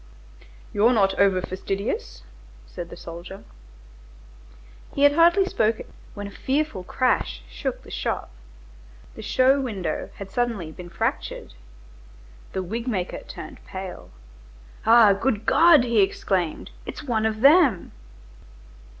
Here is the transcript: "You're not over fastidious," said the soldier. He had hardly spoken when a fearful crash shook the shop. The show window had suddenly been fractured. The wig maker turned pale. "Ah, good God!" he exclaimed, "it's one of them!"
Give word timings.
"You're 0.73 0.93
not 0.93 1.13
over 1.19 1.43
fastidious," 1.43 2.23
said 2.65 2.89
the 2.89 2.97
soldier. 2.97 3.43
He 4.95 5.03
had 5.03 5.11
hardly 5.13 5.45
spoken 5.45 5.93
when 6.15 6.25
a 6.25 6.31
fearful 6.31 6.83
crash 6.83 7.43
shook 7.47 7.83
the 7.83 7.91
shop. 7.91 8.31
The 9.13 9.21
show 9.21 9.61
window 9.61 10.09
had 10.15 10.31
suddenly 10.31 10.71
been 10.71 10.89
fractured. 10.89 11.53
The 12.53 12.63
wig 12.63 12.87
maker 12.87 13.19
turned 13.27 13.63
pale. 13.67 14.09
"Ah, 14.87 15.13
good 15.13 15.45
God!" 15.45 15.83
he 15.83 16.01
exclaimed, 16.01 16.71
"it's 16.83 17.03
one 17.03 17.27
of 17.27 17.41
them!" 17.41 17.91